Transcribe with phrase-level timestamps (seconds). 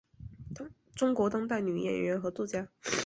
[0.95, 2.67] 中国当代女演员和作家。